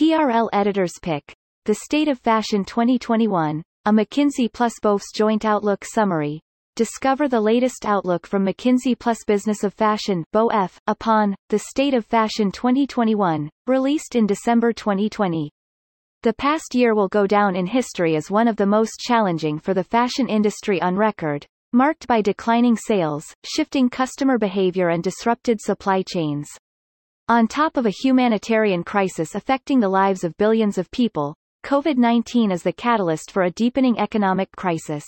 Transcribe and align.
TRL 0.00 0.48
Editor's 0.52 0.94
Pick. 1.00 1.32
The 1.66 1.76
State 1.76 2.08
of 2.08 2.18
Fashion 2.18 2.64
2021, 2.64 3.62
a 3.84 3.92
McKinsey 3.92 4.52
plus 4.52 4.72
BOFS 4.82 5.04
Joint 5.14 5.44
Outlook 5.44 5.84
Summary. 5.84 6.40
Discover 6.74 7.28
the 7.28 7.40
latest 7.40 7.86
outlook 7.86 8.26
from 8.26 8.44
McKinsey 8.44 8.98
plus 8.98 9.18
Business 9.24 9.62
of 9.62 9.72
Fashion 9.72 10.24
BOF, 10.32 10.80
upon 10.88 11.36
The 11.48 11.60
State 11.60 11.94
of 11.94 12.04
Fashion 12.04 12.50
2021, 12.50 13.48
released 13.68 14.16
in 14.16 14.26
December 14.26 14.72
2020. 14.72 15.52
The 16.24 16.32
past 16.32 16.74
year 16.74 16.96
will 16.96 17.06
go 17.06 17.28
down 17.28 17.54
in 17.54 17.66
history 17.66 18.16
as 18.16 18.32
one 18.32 18.48
of 18.48 18.56
the 18.56 18.66
most 18.66 18.98
challenging 18.98 19.60
for 19.60 19.74
the 19.74 19.84
fashion 19.84 20.28
industry 20.28 20.82
on 20.82 20.96
record, 20.96 21.46
marked 21.72 22.08
by 22.08 22.20
declining 22.20 22.76
sales, 22.76 23.32
shifting 23.44 23.88
customer 23.88 24.38
behavior 24.38 24.88
and 24.88 25.04
disrupted 25.04 25.60
supply 25.60 26.02
chains. 26.02 26.48
On 27.26 27.48
top 27.48 27.78
of 27.78 27.86
a 27.86 27.90
humanitarian 27.90 28.84
crisis 28.84 29.34
affecting 29.34 29.80
the 29.80 29.88
lives 29.88 30.24
of 30.24 30.36
billions 30.36 30.76
of 30.76 30.90
people, 30.90 31.34
COVID-19 31.64 32.52
is 32.52 32.62
the 32.62 32.70
catalyst 32.70 33.30
for 33.30 33.44
a 33.44 33.50
deepening 33.50 33.98
economic 33.98 34.52
crisis. 34.52 35.06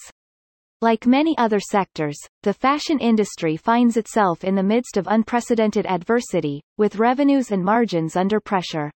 Like 0.80 1.06
many 1.06 1.36
other 1.36 1.60
sectors, 1.60 2.16
the 2.42 2.54
fashion 2.54 2.98
industry 3.00 3.58
finds 3.58 3.98
itself 3.98 4.44
in 4.44 4.54
the 4.54 4.62
midst 4.62 4.96
of 4.96 5.06
unprecedented 5.10 5.84
adversity, 5.84 6.62
with 6.78 6.96
revenues 6.96 7.50
and 7.50 7.62
margins 7.62 8.16
under 8.16 8.40
pressure. 8.40 8.90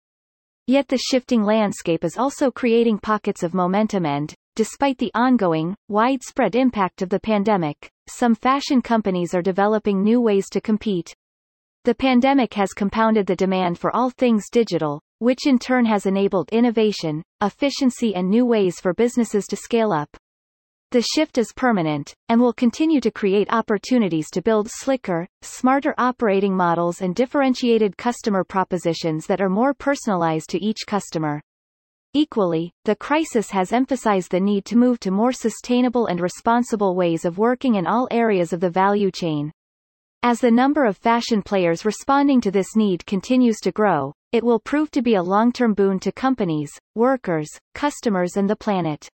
Yet 0.66 0.88
the 0.88 0.96
shifting 0.96 1.42
landscape 1.42 2.04
is 2.04 2.16
also 2.16 2.50
creating 2.50 3.00
pockets 3.00 3.42
of 3.42 3.52
momentum 3.52 4.06
and, 4.06 4.32
despite 4.56 4.96
the 4.96 5.12
ongoing, 5.14 5.76
widespread 5.88 6.54
impact 6.54 7.02
of 7.02 7.10
the 7.10 7.20
pandemic, 7.20 7.90
some 8.08 8.34
fashion 8.34 8.80
companies 8.80 9.34
are 9.34 9.42
developing 9.42 10.02
new 10.02 10.22
ways 10.22 10.48
to 10.52 10.60
compete, 10.62 11.14
the 11.84 11.94
pandemic 11.94 12.52
has 12.54 12.74
compounded 12.74 13.26
the 13.26 13.34
demand 13.34 13.78
for 13.78 13.94
all 13.96 14.10
things 14.10 14.50
digital, 14.50 15.00
which 15.18 15.46
in 15.46 15.58
turn 15.58 15.86
has 15.86 16.04
enabled 16.04 16.50
innovation, 16.52 17.22
efficiency 17.42 18.14
and 18.14 18.28
new 18.28 18.44
ways 18.44 18.78
for 18.78 18.92
businesses 18.92 19.46
to 19.46 19.56
scale 19.56 19.90
up. 19.90 20.14
The 20.90 21.00
shift 21.00 21.38
is 21.38 21.52
permanent, 21.54 22.12
and 22.28 22.38
will 22.40 22.52
continue 22.52 23.00
to 23.00 23.10
create 23.10 23.50
opportunities 23.50 24.28
to 24.32 24.42
build 24.42 24.68
slicker, 24.68 25.26
smarter 25.40 25.94
operating 25.96 26.54
models 26.54 27.00
and 27.00 27.14
differentiated 27.14 27.96
customer 27.96 28.44
propositions 28.44 29.26
that 29.28 29.40
are 29.40 29.48
more 29.48 29.72
personalized 29.72 30.50
to 30.50 30.62
each 30.62 30.80
customer. 30.86 31.40
Equally, 32.12 32.72
the 32.84 32.96
crisis 32.96 33.50
has 33.52 33.72
emphasized 33.72 34.32
the 34.32 34.40
need 34.40 34.64
to 34.64 34.76
move 34.76 34.98
to 35.00 35.12
more 35.12 35.32
sustainable 35.32 36.06
and 36.06 36.20
responsible 36.20 36.96
ways 36.96 37.24
of 37.24 37.38
working 37.38 37.76
in 37.76 37.86
all 37.86 38.08
areas 38.10 38.52
of 38.52 38.60
the 38.60 38.68
value 38.68 39.10
chain. 39.12 39.52
As 40.22 40.38
the 40.38 40.50
number 40.50 40.84
of 40.84 40.98
fashion 40.98 41.40
players 41.40 41.86
responding 41.86 42.42
to 42.42 42.50
this 42.50 42.76
need 42.76 43.06
continues 43.06 43.56
to 43.60 43.72
grow, 43.72 44.12
it 44.32 44.44
will 44.44 44.60
prove 44.60 44.90
to 44.90 45.00
be 45.00 45.14
a 45.14 45.22
long-term 45.22 45.72
boon 45.72 45.98
to 46.00 46.12
companies, 46.12 46.70
workers, 46.94 47.48
customers 47.74 48.36
and 48.36 48.48
the 48.48 48.54
planet. 48.54 49.08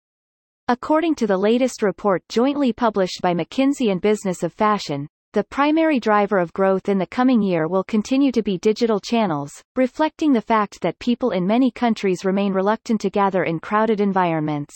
According 0.67 1.15
to 1.17 1.29
the 1.29 1.39
latest 1.39 1.83
report 1.83 2.25
jointly 2.29 2.73
published 2.73 3.21
by 3.23 3.35
McKinsey 3.35 3.93
and 3.93 4.01
Business 4.01 4.43
of 4.43 4.53
Fashion, 4.53 5.07
the 5.33 5.45
primary 5.45 6.01
driver 6.01 6.39
of 6.39 6.53
growth 6.53 6.89
in 6.89 6.99
the 6.99 7.07
coming 7.07 7.41
year 7.41 7.69
will 7.69 7.85
continue 7.85 8.33
to 8.33 8.43
be 8.43 8.59
digital 8.59 8.99
channels, 8.99 9.63
reflecting 9.77 10.33
the 10.33 10.41
fact 10.41 10.81
that 10.81 10.99
people 10.99 11.31
in 11.31 11.47
many 11.47 11.71
countries 11.71 12.25
remain 12.25 12.53
reluctant 12.53 13.01
to 13.03 13.11
gather 13.11 13.45
in 13.45 13.61
crowded 13.61 14.01
environments 14.01 14.75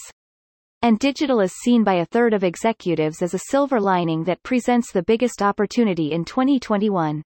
and 0.82 0.98
digital 0.98 1.40
is 1.40 1.52
seen 1.62 1.84
by 1.84 1.94
a 1.96 2.06
third 2.06 2.32
of 2.32 2.42
executives 2.42 3.20
as 3.20 3.34
a 3.34 3.46
silver 3.50 3.78
lining 3.78 4.24
that 4.24 4.42
presents 4.42 4.92
the 4.92 5.02
biggest 5.02 5.42
opportunity 5.42 6.12
in 6.12 6.24
2021. 6.24 7.22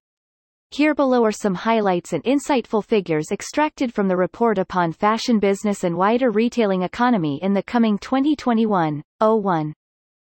Here 0.71 0.93
below 0.93 1.23
are 1.23 1.31
some 1.31 1.55
highlights 1.55 2.11
and 2.11 2.23
insightful 2.25 2.83
figures 2.83 3.31
extracted 3.31 3.93
from 3.93 4.09
the 4.09 4.17
report 4.17 4.57
upon 4.57 4.91
fashion 4.91 5.39
business 5.39 5.85
and 5.85 5.95
wider 5.95 6.31
retailing 6.31 6.81
economy 6.81 7.39
in 7.41 7.53
the 7.53 7.63
coming 7.63 7.97
2021-01. 7.99 9.73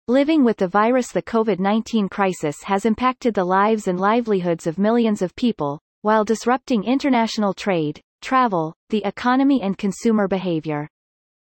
Living 0.07 0.43
with 0.43 0.57
the 0.57 0.67
virus 0.67 1.11
The 1.11 1.23
COVID-19 1.23 2.11
crisis 2.11 2.61
has 2.63 2.85
impacted 2.85 3.33
the 3.33 3.43
lives 3.43 3.87
and 3.87 3.99
livelihoods 3.99 4.67
of 4.67 4.77
millions 4.77 5.21
of 5.21 5.35
people, 5.35 5.79
while 6.03 6.23
disrupting 6.23 6.83
international 6.83 7.53
trade, 7.53 7.99
travel, 8.21 8.73
the 8.89 9.03
economy 9.05 9.61
and 9.63 9.77
consumer 9.77 10.27
behavior. 10.27 10.87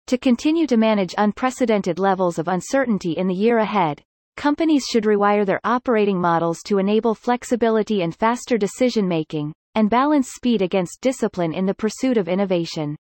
To 0.08 0.18
continue 0.18 0.66
to 0.66 0.76
manage 0.76 1.14
unprecedented 1.16 1.98
levels 1.98 2.38
of 2.38 2.48
uncertainty 2.48 3.12
in 3.12 3.26
the 3.26 3.34
year 3.34 3.58
ahead, 3.58 4.02
companies 4.36 4.84
should 4.84 5.04
rewire 5.04 5.46
their 5.46 5.60
operating 5.64 6.20
models 6.20 6.60
to 6.66 6.76
enable 6.76 7.14
flexibility 7.14 8.02
and 8.02 8.14
faster 8.14 8.58
decision-making, 8.58 9.54
and 9.74 9.88
balance 9.88 10.30
speed 10.34 10.60
against 10.60 11.00
discipline 11.00 11.54
in 11.54 11.64
the 11.64 11.72
pursuit 11.72 12.18
of 12.18 12.28
innovation. 12.28 12.96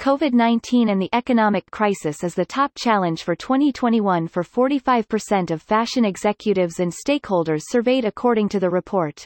COVID-19 0.00 0.90
and 0.90 1.00
the 1.00 1.10
economic 1.12 1.70
crisis 1.70 2.24
is 2.24 2.34
the 2.34 2.46
top 2.46 2.72
challenge 2.76 3.22
for 3.24 3.36
2021 3.36 4.26
for 4.26 4.42
45% 4.42 5.50
of 5.50 5.60
fashion 5.60 6.04
executives 6.06 6.80
and 6.80 6.90
stakeholders 6.90 7.62
surveyed 7.68 8.06
according 8.06 8.48
to 8.48 8.58
the 8.58 8.70
report. 8.70 9.24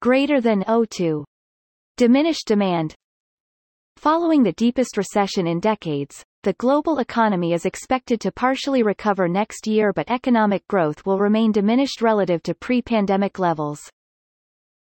Greater 0.00 0.40
than 0.40 0.64
O2. 0.64 1.22
Diminished 1.96 2.46
demand, 2.46 2.94
Following 4.04 4.42
the 4.42 4.52
deepest 4.52 4.98
recession 4.98 5.46
in 5.46 5.60
decades, 5.60 6.22
the 6.42 6.52
global 6.52 6.98
economy 6.98 7.54
is 7.54 7.64
expected 7.64 8.20
to 8.20 8.30
partially 8.30 8.82
recover 8.82 9.28
next 9.28 9.66
year 9.66 9.94
but 9.94 10.10
economic 10.10 10.68
growth 10.68 11.06
will 11.06 11.18
remain 11.18 11.52
diminished 11.52 12.02
relative 12.02 12.42
to 12.42 12.54
pre-pandemic 12.54 13.38
levels. 13.38 13.80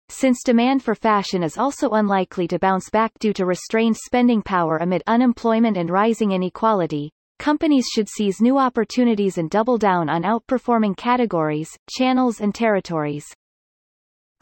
Since 0.09 0.43
demand 0.43 0.83
for 0.83 0.97
fashion 0.97 1.45
is 1.45 1.57
also 1.57 1.91
unlikely 1.91 2.49
to 2.49 2.59
bounce 2.59 2.91
back 2.91 3.13
due 3.21 3.33
to 3.35 3.47
restrained 3.47 3.97
spending 3.97 4.43
power 4.43 4.79
amid 4.79 5.05
unemployment 5.07 5.77
and 5.77 5.89
rising 5.89 6.33
inequality, 6.33 7.13
companies 7.39 7.87
should 7.95 8.09
seize 8.09 8.41
new 8.41 8.59
opportunities 8.59 9.39
and 9.39 9.49
double 9.49 9.79
down 9.79 10.09
on 10.09 10.25
outperforming 10.25 10.97
categories, 10.97 11.71
channels 11.89 12.41
and 12.41 12.57
territories. 12.57 13.33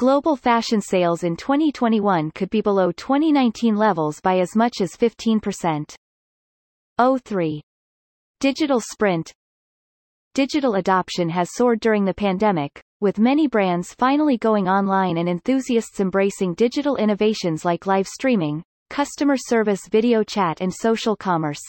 Global 0.00 0.34
fashion 0.34 0.81
sales 0.81 1.25
in 1.25 1.37
2021 1.37 2.31
could 2.31 2.49
be 2.49 2.62
below 2.62 2.91
2019 2.91 3.77
levels 3.77 4.19
by 4.22 4.38
as 4.38 4.56
much 4.56 4.81
as 4.81 4.97
15%. 4.97 5.94
03. 7.22 7.61
Digital 8.41 8.81
Sprint 8.81 9.31
Digital 10.33 10.77
adoption 10.77 11.28
has 11.28 11.55
soared 11.55 11.81
during 11.81 12.06
the 12.06 12.15
pandemic, 12.15 12.81
with 13.03 13.19
many 13.19 13.47
brands 13.47 13.93
finally 13.93 14.39
going 14.39 14.69
online 14.69 15.19
and 15.19 15.28
enthusiasts 15.28 16.00
embracing 16.00 16.55
digital 16.55 16.97
innovations 16.97 17.66
like 17.66 17.87
live 17.87 18.09
streaming, 18.09 18.62
customer 18.89 19.37
service 19.37 19.83
video 19.91 20.25
chat 20.25 20.62
and 20.62 20.72
social 20.72 21.15
commerce. 21.15 21.60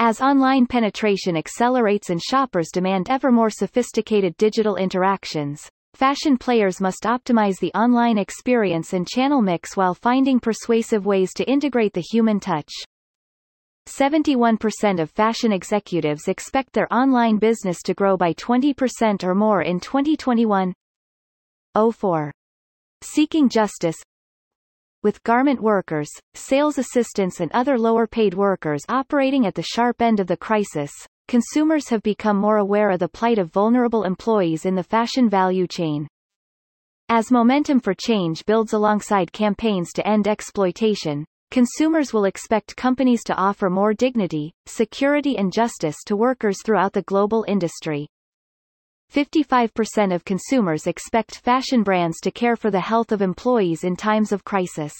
As 0.00 0.20
online 0.20 0.66
penetration 0.66 1.36
accelerates 1.36 2.10
and 2.10 2.20
shoppers 2.20 2.70
demand 2.72 3.06
ever 3.08 3.30
more 3.30 3.48
sophisticated 3.48 4.36
digital 4.38 4.74
interactions, 4.74 5.70
Fashion 5.94 6.38
players 6.38 6.80
must 6.80 7.02
optimize 7.02 7.58
the 7.58 7.72
online 7.74 8.16
experience 8.16 8.94
and 8.94 9.06
channel 9.06 9.42
mix 9.42 9.76
while 9.76 9.94
finding 9.94 10.40
persuasive 10.40 11.04
ways 11.04 11.34
to 11.34 11.48
integrate 11.48 11.92
the 11.92 12.00
human 12.00 12.40
touch. 12.40 12.72
71% 13.86 15.00
of 15.00 15.10
fashion 15.10 15.52
executives 15.52 16.28
expect 16.28 16.72
their 16.72 16.92
online 16.92 17.36
business 17.36 17.82
to 17.82 17.94
grow 17.94 18.16
by 18.16 18.32
20% 18.34 19.22
or 19.22 19.34
more 19.34 19.62
in 19.62 19.80
2021. 19.80 20.72
04. 21.74 22.32
Seeking 23.02 23.48
justice 23.48 23.96
with 25.02 25.22
garment 25.24 25.60
workers, 25.60 26.08
sales 26.34 26.78
assistants 26.78 27.40
and 27.40 27.50
other 27.52 27.76
lower-paid 27.76 28.34
workers 28.34 28.82
operating 28.88 29.46
at 29.46 29.54
the 29.54 29.62
sharp 29.62 30.00
end 30.00 30.20
of 30.20 30.28
the 30.28 30.36
crisis, 30.36 30.92
consumers 31.28 31.88
have 31.88 32.02
become 32.02 32.36
more 32.36 32.58
aware 32.58 32.90
of 32.90 32.98
the 32.98 33.08
plight 33.08 33.38
of 33.38 33.52
vulnerable 33.52 34.04
employees 34.04 34.64
in 34.64 34.74
the 34.74 34.82
fashion 34.82 35.28
value 35.28 35.66
chain. 35.66 36.08
As 37.08 37.30
momentum 37.30 37.80
for 37.80 37.94
change 37.94 38.44
builds 38.46 38.72
alongside 38.72 39.32
campaigns 39.32 39.92
to 39.92 40.06
end 40.06 40.26
exploitation, 40.26 41.24
consumers 41.50 42.12
will 42.12 42.24
expect 42.24 42.76
companies 42.76 43.22
to 43.24 43.34
offer 43.34 43.68
more 43.68 43.92
dignity, 43.92 44.52
security 44.66 45.36
and 45.36 45.52
justice 45.52 45.96
to 46.06 46.16
workers 46.16 46.56
throughout 46.64 46.94
the 46.94 47.02
global 47.02 47.44
industry. 47.46 48.08
55% 49.12 50.14
of 50.14 50.24
consumers 50.24 50.86
expect 50.86 51.40
fashion 51.40 51.82
brands 51.82 52.18
to 52.20 52.30
care 52.30 52.56
for 52.56 52.70
the 52.70 52.80
health 52.80 53.12
of 53.12 53.20
employees 53.20 53.84
in 53.84 53.94
times 53.94 54.32
of 54.32 54.42
crisis. 54.42 54.94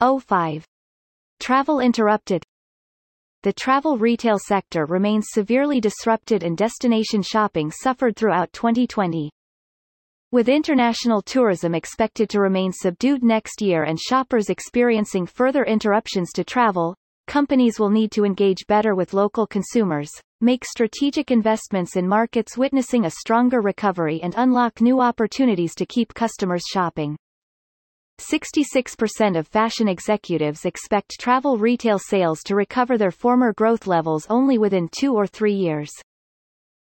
05. 0.00 0.64
Travel 1.40 1.80
interrupted 1.80 2.44
the 3.42 3.52
travel 3.52 3.98
retail 3.98 4.38
sector 4.38 4.86
remains 4.86 5.26
severely 5.30 5.80
disrupted 5.80 6.44
and 6.44 6.56
destination 6.56 7.22
shopping 7.22 7.70
suffered 7.70 8.14
throughout 8.14 8.52
2020. 8.52 9.30
With 10.30 10.48
international 10.48 11.20
tourism 11.20 11.74
expected 11.74 12.30
to 12.30 12.40
remain 12.40 12.72
subdued 12.72 13.22
next 13.22 13.60
year 13.60 13.82
and 13.82 14.00
shoppers 14.00 14.48
experiencing 14.48 15.26
further 15.26 15.64
interruptions 15.64 16.32
to 16.32 16.44
travel, 16.44 16.94
companies 17.26 17.78
will 17.78 17.90
need 17.90 18.12
to 18.12 18.24
engage 18.24 18.66
better 18.66 18.94
with 18.94 19.12
local 19.12 19.46
consumers, 19.46 20.10
make 20.40 20.64
strategic 20.64 21.30
investments 21.30 21.96
in 21.96 22.08
markets 22.08 22.56
witnessing 22.56 23.04
a 23.04 23.10
stronger 23.10 23.60
recovery 23.60 24.20
and 24.22 24.34
unlock 24.36 24.80
new 24.80 25.00
opportunities 25.00 25.74
to 25.74 25.84
keep 25.84 26.14
customers 26.14 26.62
shopping. 26.72 27.16
66% 28.18 29.38
of 29.38 29.48
fashion 29.48 29.88
executives 29.88 30.64
expect 30.64 31.18
travel 31.18 31.58
retail 31.58 31.98
sales 31.98 32.42
to 32.44 32.54
recover 32.54 32.96
their 32.96 33.10
former 33.10 33.52
growth 33.52 33.86
levels 33.86 34.26
only 34.28 34.58
within 34.58 34.88
two 34.90 35.14
or 35.14 35.26
three 35.26 35.54
years. 35.54 35.90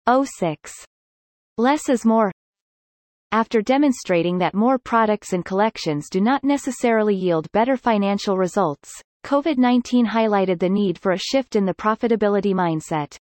06. 0.08 0.74
Less 1.58 1.90
is 1.90 2.06
more. 2.06 2.32
After 3.32 3.62
demonstrating 3.62 4.38
that 4.38 4.54
more 4.54 4.78
products 4.78 5.34
and 5.34 5.44
collections 5.44 6.10
do 6.10 6.22
not 6.22 6.44
necessarily 6.44 7.16
yield 7.16 7.52
better 7.52 7.76
financial 7.76 8.38
results, 8.38 8.92
COVID-19 9.26 10.06
highlighted 10.06 10.60
the 10.60 10.70
need 10.70 11.00
for 11.00 11.12
a 11.12 11.18
shift 11.18 11.56
in 11.56 11.66
the 11.66 11.74
profitability 11.74 12.54
mindset. 12.54 13.18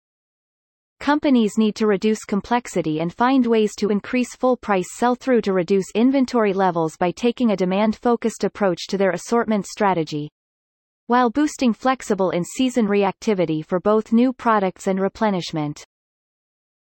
Companies 0.99 1.57
need 1.57 1.75
to 1.75 1.87
reduce 1.87 2.23
complexity 2.23 2.99
and 2.99 3.13
find 3.13 3.45
ways 3.45 3.75
to 3.75 3.89
increase 3.89 4.35
full-price 4.35 4.87
sell-through 4.95 5.41
to 5.41 5.53
reduce 5.53 5.91
inventory 5.95 6.53
levels 6.53 6.95
by 6.97 7.11
taking 7.11 7.51
a 7.51 7.57
demand-focused 7.57 8.43
approach 8.43 8.87
to 8.87 8.97
their 8.97 9.11
assortment 9.11 9.65
strategy. 9.65 10.29
While 11.07 11.29
boosting 11.29 11.73
flexible 11.73 12.29
in-season 12.29 12.87
reactivity 12.87 13.65
for 13.65 13.79
both 13.79 14.13
new 14.13 14.31
products 14.31 14.87
and 14.87 14.99
replenishment. 14.99 15.83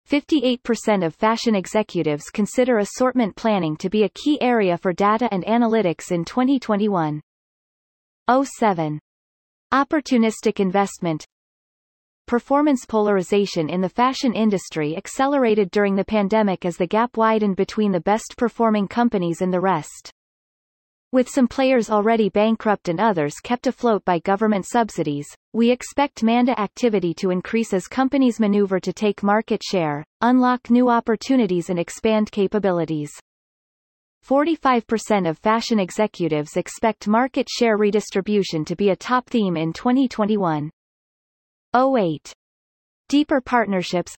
58% 0.07 1.05
of 1.05 1.15
fashion 1.15 1.55
executives 1.55 2.25
consider 2.31 2.79
assortment 2.79 3.35
planning 3.35 3.77
to 3.77 3.89
be 3.89 4.03
a 4.03 4.09
key 4.09 4.39
area 4.41 4.77
for 4.77 4.93
data 4.93 5.27
and 5.31 5.43
analytics 5.45 6.11
in 6.11 6.25
2021. 6.25 7.21
07. 8.29 8.99
Opportunistic 9.73 10.59
investment 10.59 11.25
Performance 12.27 12.85
polarization 12.85 13.69
in 13.69 13.81
the 13.81 13.89
fashion 13.89 14.33
industry 14.33 14.95
accelerated 14.95 15.71
during 15.71 15.95
the 15.95 16.05
pandemic 16.05 16.65
as 16.65 16.77
the 16.77 16.87
gap 16.87 17.17
widened 17.17 17.55
between 17.55 17.91
the 17.91 17.99
best-performing 17.99 18.87
companies 18.87 19.41
and 19.41 19.53
the 19.53 19.59
rest. 19.59 20.11
With 21.13 21.27
some 21.27 21.49
players 21.49 21.89
already 21.89 22.29
bankrupt 22.29 22.87
and 22.87 22.97
others 22.97 23.33
kept 23.43 23.67
afloat 23.67 24.05
by 24.05 24.19
government 24.19 24.65
subsidies, 24.65 25.27
we 25.51 25.69
expect 25.69 26.23
M&A 26.23 26.57
activity 26.57 27.13
to 27.15 27.31
increase 27.31 27.73
as 27.73 27.85
companies 27.89 28.39
maneuver 28.39 28.79
to 28.79 28.93
take 28.93 29.21
market 29.21 29.61
share, 29.61 30.05
unlock 30.21 30.69
new 30.69 30.89
opportunities 30.89 31.69
and 31.69 31.77
expand 31.77 32.31
capabilities. 32.31 33.11
45% 34.25 35.29
of 35.29 35.37
fashion 35.39 35.79
executives 35.79 36.55
expect 36.55 37.09
market 37.09 37.49
share 37.49 37.75
redistribution 37.75 38.63
to 38.63 38.77
be 38.77 38.91
a 38.91 38.95
top 38.95 39.29
theme 39.29 39.57
in 39.57 39.73
2021. 39.73 40.69
08. 41.75 42.33
Deeper 43.07 43.39
partnerships 43.39 44.13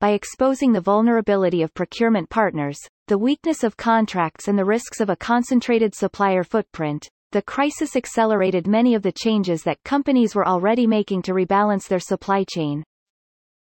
By 0.00 0.12
exposing 0.12 0.72
the 0.72 0.80
vulnerability 0.80 1.62
of 1.62 1.74
procurement 1.74 2.30
partners, 2.30 2.78
the 3.08 3.18
weakness 3.18 3.62
of 3.62 3.76
contracts 3.76 4.48
and 4.48 4.58
the 4.58 4.64
risks 4.64 5.00
of 5.00 5.10
a 5.10 5.16
concentrated 5.16 5.94
supplier 5.94 6.42
footprint, 6.42 7.06
the 7.32 7.42
crisis 7.42 7.94
accelerated 7.94 8.66
many 8.66 8.94
of 8.94 9.02
the 9.02 9.12
changes 9.12 9.62
that 9.64 9.82
companies 9.84 10.34
were 10.34 10.48
already 10.48 10.86
making 10.86 11.22
to 11.22 11.34
rebalance 11.34 11.88
their 11.88 12.00
supply 12.00 12.44
chain. 12.44 12.82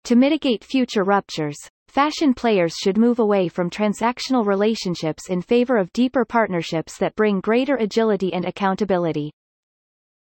To 0.05 0.15
mitigate 0.15 0.63
future 0.63 1.03
ruptures, 1.03 1.57
fashion 1.89 2.35
players 2.35 2.75
should 2.75 2.99
move 2.99 3.19
away 3.19 3.49
from 3.49 3.71
transactional 3.71 4.45
relationships 4.45 5.31
in 5.31 5.41
favor 5.41 5.79
of 5.79 5.93
deeper 5.95 6.27
partnerships 6.27 6.99
that 6.99 7.17
bring 7.17 7.41
greater 7.41 7.77
agility 7.77 8.35
and 8.35 8.45
accountability. 8.45 9.33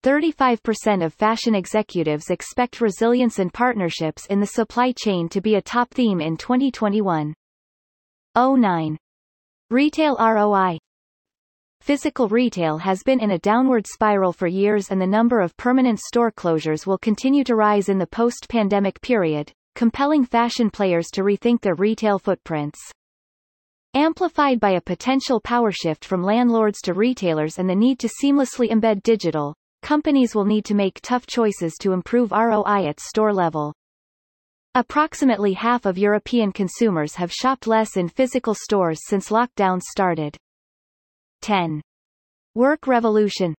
35% 0.02 1.04
of 1.04 1.14
fashion 1.14 1.54
executives 1.54 2.30
expect 2.30 2.80
resilience 2.80 3.38
and 3.38 3.54
partnerships 3.54 4.26
in 4.26 4.40
the 4.40 4.46
supply 4.46 4.92
chain 4.92 5.28
to 5.28 5.40
be 5.40 5.54
a 5.54 5.62
top 5.62 5.94
theme 5.94 6.20
in 6.20 6.36
2021. 6.36 7.32
09. 8.36 8.98
Retail 9.70 10.16
ROI 10.18 10.78
Physical 11.80 12.28
retail 12.28 12.78
has 12.78 13.02
been 13.04 13.20
in 13.20 13.30
a 13.30 13.38
downward 13.38 13.86
spiral 13.86 14.32
for 14.32 14.48
years 14.48 14.90
and 14.90 15.00
the 15.00 15.06
number 15.06 15.40
of 15.40 15.56
permanent 15.56 16.00
store 16.00 16.32
closures 16.32 16.84
will 16.84 16.98
continue 16.98 17.44
to 17.44 17.54
rise 17.54 17.88
in 17.88 17.98
the 17.98 18.06
post-pandemic 18.06 19.00
period, 19.02 19.52
compelling 19.76 20.24
fashion 20.24 20.68
players 20.68 21.08
to 21.12 21.22
rethink 21.22 21.60
their 21.60 21.76
retail 21.76 22.18
footprints. 22.18 22.78
Amplified 23.94 24.58
by 24.58 24.70
a 24.70 24.80
potential 24.80 25.40
power 25.40 25.70
shift 25.70 26.04
from 26.04 26.24
landlords 26.24 26.80
to 26.82 26.92
retailers 26.94 27.58
and 27.58 27.70
the 27.70 27.74
need 27.76 27.98
to 28.00 28.08
seamlessly 28.08 28.70
embed 28.70 29.02
digital, 29.02 29.54
companies 29.82 30.34
will 30.34 30.44
need 30.44 30.64
to 30.64 30.74
make 30.74 31.00
tough 31.02 31.26
choices 31.26 31.74
to 31.80 31.92
improve 31.92 32.32
ROI 32.32 32.86
at 32.86 33.00
store 33.00 33.32
level. 33.32 33.74
Approximately 34.74 35.52
half 35.52 35.84
of 35.84 35.98
European 35.98 36.50
consumers 36.50 37.14
have 37.16 37.30
shopped 37.30 37.66
less 37.66 37.98
in 37.98 38.08
physical 38.08 38.54
stores 38.54 39.00
since 39.06 39.28
lockdown 39.28 39.82
started. 39.82 40.36
10. 41.42 41.82
Work 42.54 42.86
revolution 42.86 43.54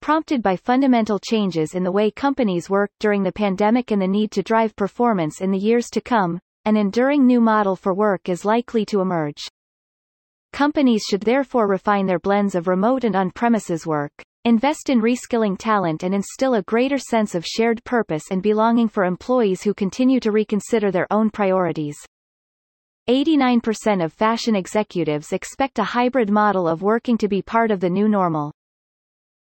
Prompted 0.00 0.42
by 0.42 0.56
fundamental 0.56 1.18
changes 1.18 1.74
in 1.74 1.82
the 1.82 1.92
way 1.92 2.10
companies 2.10 2.70
work 2.70 2.90
during 3.00 3.22
the 3.22 3.32
pandemic 3.32 3.90
and 3.90 4.00
the 4.00 4.06
need 4.06 4.30
to 4.30 4.42
drive 4.42 4.76
performance 4.76 5.40
in 5.40 5.50
the 5.50 5.58
years 5.58 5.90
to 5.90 6.00
come, 6.00 6.38
an 6.64 6.76
enduring 6.76 7.26
new 7.26 7.40
model 7.40 7.76
for 7.76 7.92
work 7.92 8.28
is 8.28 8.44
likely 8.44 8.84
to 8.86 9.00
emerge. 9.00 9.42
Companies 10.52 11.02
should 11.02 11.22
therefore 11.22 11.66
refine 11.68 12.06
their 12.06 12.20
blends 12.20 12.54
of 12.54 12.68
remote 12.68 13.04
and 13.04 13.16
on-premises 13.16 13.86
work, 13.86 14.12
invest 14.46 14.88
in 14.90 15.00
reskilling 15.02 15.56
talent 15.58 16.04
and 16.04 16.14
instill 16.14 16.54
a 16.54 16.62
greater 16.62 16.98
sense 16.98 17.34
of 17.34 17.44
shared 17.44 17.82
purpose 17.82 18.30
and 18.30 18.44
belonging 18.44 18.88
for 18.88 19.04
employees 19.04 19.62
who 19.62 19.74
continue 19.74 20.20
to 20.20 20.30
reconsider 20.30 20.92
their 20.92 21.08
own 21.10 21.30
priorities. 21.30 21.96
89% 23.08 24.04
of 24.04 24.12
fashion 24.12 24.54
executives 24.54 25.32
expect 25.32 25.80
a 25.80 25.84
hybrid 25.84 26.30
model 26.30 26.68
of 26.68 26.80
working 26.80 27.18
to 27.18 27.26
be 27.26 27.42
part 27.42 27.72
of 27.72 27.80
the 27.80 27.90
new 27.90 28.08
normal. 28.08 28.52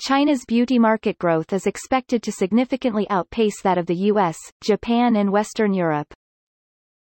China's 0.00 0.44
beauty 0.44 0.76
market 0.76 1.16
growth 1.18 1.52
is 1.52 1.68
expected 1.68 2.20
to 2.24 2.32
significantly 2.32 3.08
outpace 3.10 3.62
that 3.62 3.78
of 3.78 3.86
the 3.86 4.10
US, 4.10 4.36
Japan 4.60 5.16
and 5.16 5.30
Western 5.30 5.72
Europe. 5.72 6.12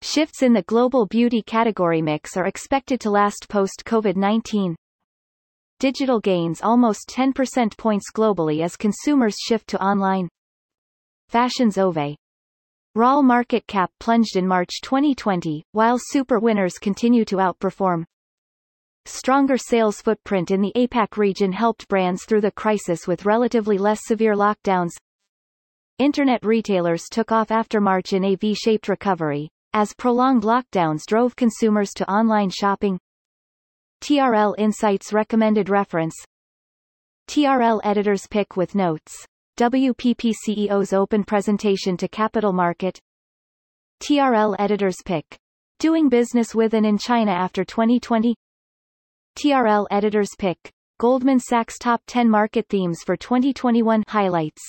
Shifts 0.01 0.43
in 0.43 0.55
the 0.55 0.63
global 0.63 1.05
beauty 1.07 1.43
category 1.43 2.01
mix 2.01 2.39
are 2.39 2.47
expected 2.47 2.99
to 3.03 3.11
last 3.11 3.49
post-COVID-19. 3.51 4.75
Digital 5.79 6.21
gains 6.21 6.63
almost 6.63 7.07
10 7.11 7.35
percent 7.35 7.77
points 7.77 8.07
globally 8.15 8.65
as 8.65 8.77
consumers 8.77 9.37
shift 9.39 9.69
to 9.69 9.85
online. 9.85 10.29
Fashion's 11.29 11.77
Ove. 11.77 12.17
RAL 12.95 13.23
market 13.23 13.67
cap 13.67 13.91
plunged 14.01 14.37
in 14.37 14.49
March 14.49 14.81
2020, 14.81 15.63
while 15.73 15.99
super 15.99 16.39
winners 16.39 16.79
continue 16.79 17.27
to 17.27 17.37
outperform. 17.37 18.05
Stronger 19.07 19.57
sales 19.57 20.01
footprint 20.01 20.51
in 20.51 20.61
the 20.61 20.73
APAC 20.77 21.17
region 21.17 21.53
helped 21.53 21.89
brands 21.89 22.25
through 22.25 22.43
the 22.43 22.51
crisis 22.51 23.07
with 23.07 23.25
relatively 23.25 23.79
less 23.79 24.01
severe 24.05 24.35
lockdowns. 24.35 24.91
Internet 25.99 26.45
retailers 26.45 27.05
took 27.11 27.33
off 27.33 27.51
after 27.51 27.81
March 27.81 28.13
in 28.13 28.25
a 28.25 28.35
V-shaped 28.35 28.89
recovery, 28.89 29.49
as 29.73 29.95
prolonged 29.95 30.43
lockdowns 30.43 31.03
drove 31.07 31.37
consumers 31.37 31.91
to 31.95 32.11
online 32.11 32.51
shopping. 32.51 32.99
TRL 34.03 34.55
Insights 34.59 35.13
recommended 35.13 35.69
reference. 35.69 36.15
TRL 37.29 37.81
Editor's 37.85 38.27
Pick 38.27 38.57
with 38.57 38.75
Notes. 38.75 39.27
WPP 39.59 40.33
CEO's 40.47 40.93
Open 40.93 41.23
Presentation 41.23 41.97
to 41.99 42.09
Capital 42.09 42.53
Market. 42.53 42.99
TRL 44.03 44.57
Editor's 44.59 44.97
Pick. 45.05 45.37
Doing 45.79 46.09
Business 46.09 46.55
with 46.55 46.73
and 46.75 46.87
in 46.87 46.97
China 46.97 47.33
After 47.33 47.65
2020 47.65 48.35
TRL 49.43 49.87
Editor's 49.91 50.29
Pick. 50.39 50.71
Goldman 50.99 51.41
Sachs 51.41 51.79
Top 51.79 52.03
10 52.07 52.29
Market 52.29 52.67
Themes 52.69 52.99
for 53.07 53.17
2021 53.17 54.03
Highlights. 54.07 54.61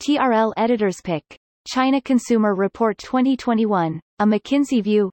TRL 0.00 0.52
Editor's 0.56 1.00
Pick. 1.02 1.24
China 1.66 2.00
Consumer 2.00 2.54
Report 2.54 2.96
2021, 2.98 4.00
a 4.20 4.24
McKinsey 4.24 4.84
View. 4.84 5.10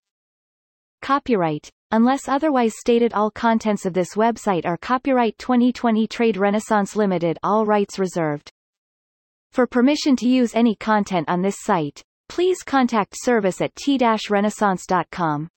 Copyright. 1.01 1.67
Unless 1.89 2.27
otherwise 2.27 2.75
stated 2.77 3.11
all 3.13 3.31
contents 3.31 3.87
of 3.87 3.95
this 3.95 4.13
website 4.13 4.67
are 4.67 4.77
copyright 4.77 5.35
2020 5.39 6.05
Trade 6.05 6.37
Renaissance 6.37 6.95
Limited 6.95 7.39
all 7.41 7.65
rights 7.65 7.97
reserved. 7.97 8.51
For 9.51 9.65
permission 9.65 10.15
to 10.17 10.27
use 10.27 10.53
any 10.53 10.75
content 10.75 11.27
on 11.27 11.41
this 11.41 11.57
site, 11.63 12.03
please 12.29 12.61
contact 12.61 13.15
service 13.17 13.61
at 13.61 13.75
t-renaissance.com. 13.75 15.49